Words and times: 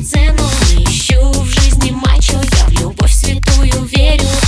цену. 0.00 0.42
Не 0.76 0.84
ищу 0.84 1.20
в 1.32 1.46
жизни 1.46 1.90
мачо 1.90 2.40
Я 2.58 2.66
в 2.66 2.70
любовь 2.70 3.12
святую 3.12 3.84
верю. 3.84 4.41